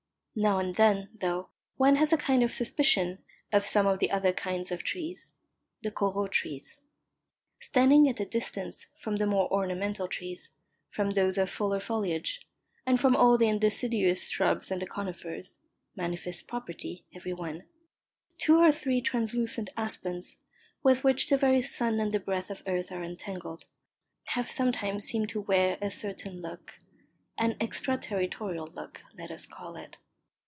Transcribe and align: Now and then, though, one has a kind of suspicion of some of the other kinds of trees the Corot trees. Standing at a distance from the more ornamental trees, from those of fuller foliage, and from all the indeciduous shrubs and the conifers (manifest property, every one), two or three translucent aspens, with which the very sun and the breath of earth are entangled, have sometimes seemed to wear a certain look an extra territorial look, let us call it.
Now 0.33 0.59
and 0.59 0.73
then, 0.77 1.09
though, 1.19 1.49
one 1.75 1.97
has 1.97 2.13
a 2.13 2.17
kind 2.17 2.41
of 2.41 2.53
suspicion 2.53 3.19
of 3.51 3.65
some 3.67 3.85
of 3.85 3.99
the 3.99 4.09
other 4.11 4.31
kinds 4.31 4.71
of 4.71 4.81
trees 4.81 5.33
the 5.83 5.91
Corot 5.91 6.31
trees. 6.31 6.81
Standing 7.59 8.07
at 8.07 8.21
a 8.21 8.25
distance 8.25 8.87
from 8.97 9.17
the 9.17 9.25
more 9.27 9.51
ornamental 9.51 10.07
trees, 10.07 10.53
from 10.89 11.09
those 11.11 11.37
of 11.37 11.49
fuller 11.49 11.81
foliage, 11.81 12.47
and 12.85 12.97
from 12.97 13.13
all 13.13 13.37
the 13.37 13.47
indeciduous 13.49 14.29
shrubs 14.29 14.71
and 14.71 14.81
the 14.81 14.87
conifers 14.87 15.59
(manifest 15.97 16.47
property, 16.47 17.05
every 17.13 17.33
one), 17.33 17.65
two 18.37 18.57
or 18.57 18.71
three 18.71 19.01
translucent 19.01 19.69
aspens, 19.75 20.37
with 20.81 21.03
which 21.03 21.27
the 21.27 21.35
very 21.35 21.61
sun 21.61 21.99
and 21.99 22.13
the 22.13 22.21
breath 22.21 22.49
of 22.49 22.63
earth 22.67 22.89
are 22.93 23.03
entangled, 23.03 23.65
have 24.27 24.49
sometimes 24.49 25.03
seemed 25.03 25.27
to 25.27 25.41
wear 25.41 25.77
a 25.81 25.91
certain 25.91 26.41
look 26.41 26.79
an 27.37 27.57
extra 27.59 27.97
territorial 27.97 28.67
look, 28.67 29.01
let 29.17 29.29
us 29.29 29.45
call 29.45 29.75
it. 29.75 29.97